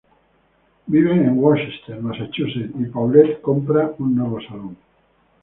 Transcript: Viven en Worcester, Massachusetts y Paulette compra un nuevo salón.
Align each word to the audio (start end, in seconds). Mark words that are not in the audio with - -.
Viven 0.87 1.19
en 1.27 1.37
Worcester, 1.37 2.01
Massachusetts 2.01 2.73
y 2.79 2.85
Paulette 2.85 3.39
compra 3.39 3.93
un 3.99 4.15
nuevo 4.15 4.41
salón. 4.41 4.75